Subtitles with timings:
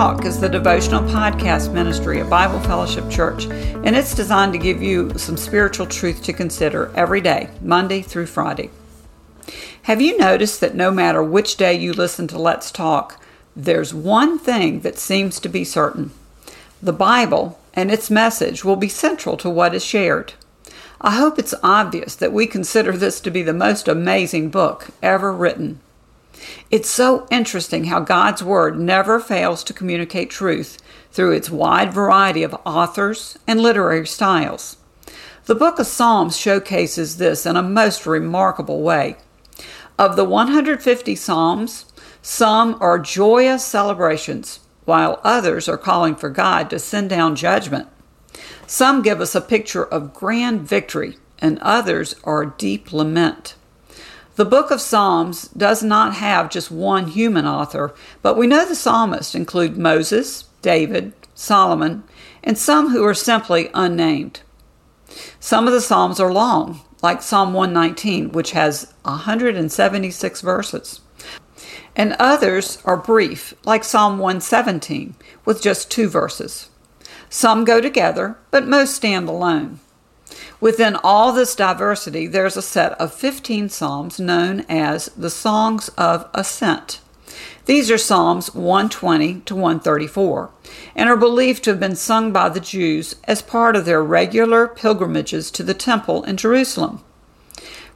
[0.00, 4.82] Talk is the devotional podcast ministry of Bible Fellowship Church, and it's designed to give
[4.82, 8.70] you some spiritual truth to consider every day, Monday through Friday.
[9.82, 13.22] Have you noticed that no matter which day you listen to Let's Talk,
[13.54, 16.12] there's one thing that seems to be certain?
[16.82, 20.32] The Bible and its message will be central to what is shared.
[21.00, 25.32] I hope it's obvious that we consider this to be the most amazing book ever
[25.32, 25.80] written.
[26.70, 30.78] It's so interesting how God's Word never fails to communicate truth
[31.10, 34.76] through its wide variety of authors and literary styles.
[35.46, 39.16] The book of Psalms showcases this in a most remarkable way.
[39.98, 41.86] Of the 150 Psalms,
[42.22, 47.88] some are joyous celebrations, while others are calling for God to send down judgment.
[48.68, 53.56] Some give us a picture of grand victory, and others are deep lament.
[54.36, 58.74] The book of Psalms does not have just one human author, but we know the
[58.74, 62.04] psalmists include Moses, David, Solomon,
[62.42, 64.40] and some who are simply unnamed.
[65.40, 71.00] Some of the Psalms are long, like Psalm 119, which has 176 verses.
[71.96, 76.68] And others are brief, like Psalm 117, with just two verses.
[77.28, 79.80] Some go together, but most stand alone.
[80.60, 86.28] Within all this diversity, there's a set of 15 psalms known as the Songs of
[86.34, 87.00] Ascent.
[87.64, 90.50] These are Psalms 120 to 134
[90.94, 94.68] and are believed to have been sung by the Jews as part of their regular
[94.68, 97.02] pilgrimages to the temple in Jerusalem.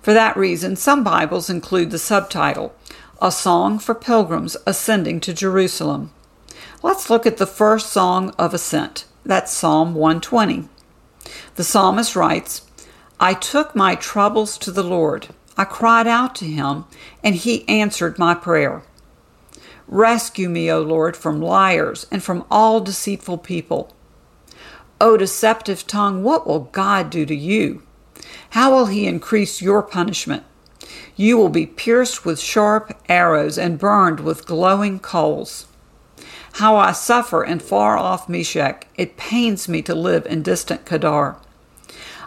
[0.00, 2.74] For that reason, some Bibles include the subtitle,
[3.20, 6.12] A Song for Pilgrims Ascending to Jerusalem.
[6.82, 9.04] Let's look at the first song of ascent.
[9.24, 10.68] That's Psalm 120.
[11.56, 12.62] The psalmist writes,
[13.20, 15.28] I took my troubles to the Lord.
[15.56, 16.84] I cried out to him,
[17.22, 18.82] and he answered my prayer.
[19.86, 23.92] Rescue me, O Lord, from liars and from all deceitful people.
[25.00, 27.82] O deceptive tongue, what will God do to you?
[28.50, 30.42] How will he increase your punishment?
[31.14, 35.66] You will be pierced with sharp arrows and burned with glowing coals.
[36.58, 38.86] How I suffer in far off Meshech.
[38.94, 41.36] It pains me to live in distant Kedar.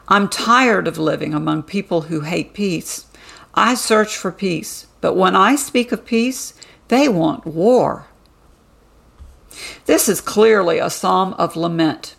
[0.09, 3.05] I'm tired of living among people who hate peace.
[3.53, 6.53] I search for peace, but when I speak of peace,
[6.89, 8.07] they want war.
[9.85, 12.17] This is clearly a psalm of lament.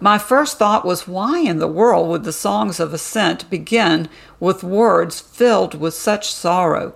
[0.00, 4.08] My first thought was why in the world would the songs of ascent begin
[4.40, 6.94] with words filled with such sorrow?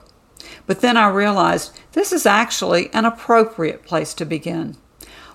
[0.66, 4.76] But then I realized this is actually an appropriate place to begin.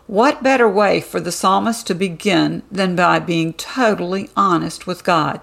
[0.08, 5.42] What better way for the psalmist to begin than by being totally honest with God,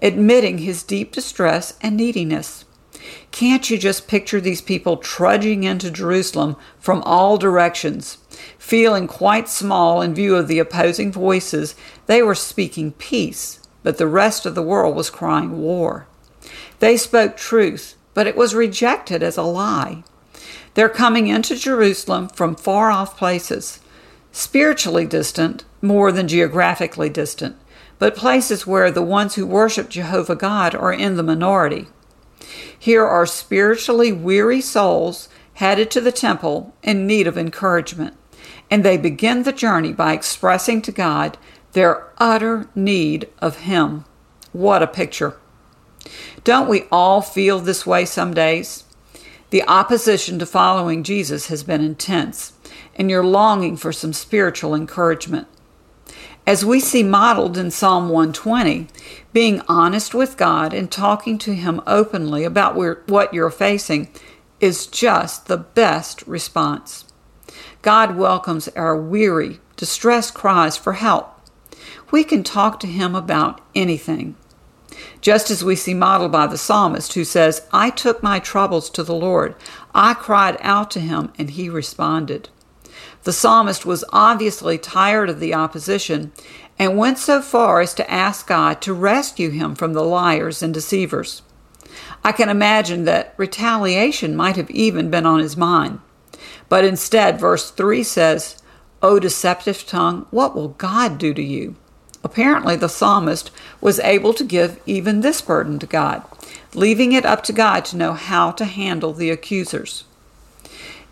[0.00, 2.64] admitting his deep distress and neediness?
[3.32, 8.18] Can't you just picture these people trudging into Jerusalem from all directions,
[8.58, 11.74] feeling quite small in view of the opposing voices?
[12.06, 16.06] They were speaking peace, but the rest of the world was crying war.
[16.78, 20.02] They spoke truth, but it was rejected as a lie.
[20.72, 23.78] They're coming into Jerusalem from far off places,
[24.32, 27.56] spiritually distant more than geographically distant,
[27.98, 31.88] but places where the ones who worship Jehovah God are in the minority.
[32.78, 38.16] Here are spiritually weary souls headed to the temple in need of encouragement,
[38.70, 41.36] and they begin the journey by expressing to God
[41.72, 44.06] their utter need of Him.
[44.52, 45.36] What a picture!
[46.44, 48.84] Don't we all feel this way some days?
[49.50, 52.52] The opposition to following Jesus has been intense,
[52.96, 55.46] and you're longing for some spiritual encouragement.
[56.46, 58.88] As we see modeled in Psalm 120,
[59.32, 64.08] being honest with God and talking to Him openly about what you're facing
[64.60, 67.04] is just the best response.
[67.82, 71.32] God welcomes our weary, distressed cries for help.
[72.10, 74.36] We can talk to Him about anything
[75.26, 79.02] just as we see modeled by the psalmist who says, I took my troubles to
[79.02, 79.56] the Lord.
[79.92, 82.48] I cried out to him, and he responded.
[83.24, 86.30] The psalmist was obviously tired of the opposition
[86.78, 90.72] and went so far as to ask God to rescue him from the liars and
[90.72, 91.42] deceivers.
[92.22, 95.98] I can imagine that retaliation might have even been on his mind.
[96.68, 98.62] But instead, verse 3 says,
[99.02, 101.74] O deceptive tongue, what will God do to you?
[102.26, 106.24] Apparently, the psalmist was able to give even this burden to God,
[106.74, 110.02] leaving it up to God to know how to handle the accusers.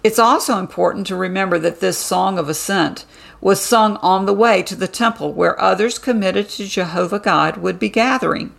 [0.03, 3.07] It's also important to remember that this song of ascent
[3.41, 7.79] was sung on the way to the temple where others committed to Jehovah God would
[7.79, 8.53] be gathering.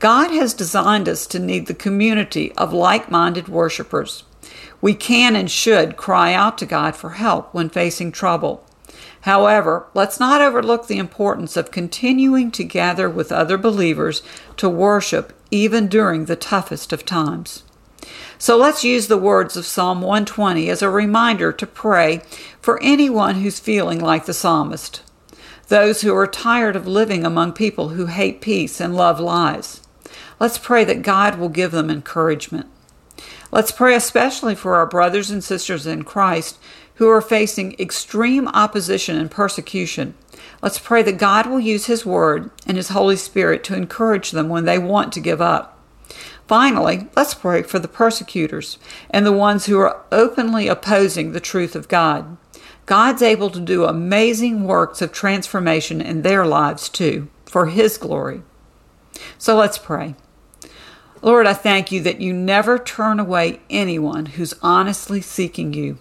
[0.00, 4.24] God has designed us to need the community of like minded worshipers.
[4.80, 8.64] We can and should cry out to God for help when facing trouble.
[9.28, 14.22] However, let's not overlook the importance of continuing to gather with other believers
[14.56, 17.62] to worship even during the toughest of times.
[18.38, 22.22] So let's use the words of Psalm 120 as a reminder to pray
[22.62, 25.02] for anyone who's feeling like the psalmist,
[25.66, 29.82] those who are tired of living among people who hate peace and love lies.
[30.40, 32.68] Let's pray that God will give them encouragement.
[33.50, 36.58] Let's pray especially for our brothers and sisters in Christ
[36.96, 40.14] who are facing extreme opposition and persecution.
[40.60, 44.48] Let's pray that God will use His Word and His Holy Spirit to encourage them
[44.48, 45.78] when they want to give up.
[46.46, 48.78] Finally, let's pray for the persecutors
[49.10, 52.36] and the ones who are openly opposing the truth of God.
[52.86, 58.42] God's able to do amazing works of transformation in their lives too, for His glory.
[59.36, 60.14] So let's pray.
[61.20, 65.98] Lord, I thank you that you never turn away anyone who's honestly seeking you.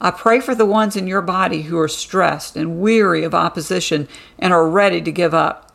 [0.00, 4.08] I pray for the ones in your body who are stressed and weary of opposition
[4.38, 5.72] and are ready to give up.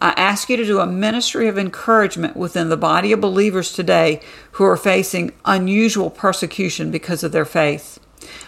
[0.00, 4.20] I ask you to do a ministry of encouragement within the body of believers today
[4.52, 8.00] who are facing unusual persecution because of their faith.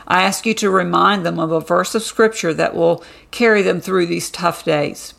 [0.09, 3.81] I ask you to remind them of a verse of Scripture that will carry them
[3.81, 5.15] through these tough days.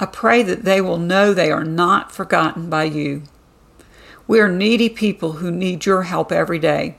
[0.00, 3.24] I pray that they will know they are not forgotten by you.
[4.26, 6.96] We are needy people who need your help every day.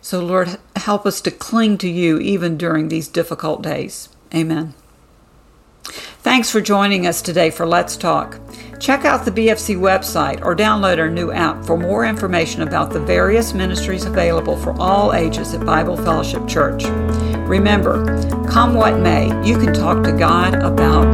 [0.00, 4.08] So, Lord, help us to cling to you even during these difficult days.
[4.34, 4.74] Amen.
[6.22, 8.38] Thanks for joining us today for Let's Talk.
[8.78, 13.00] Check out the BFC website or download our new app for more information about the
[13.00, 16.84] various ministries available for all ages at Bible Fellowship Church.
[17.48, 18.04] Remember,
[18.48, 21.06] come what may, you can talk to God about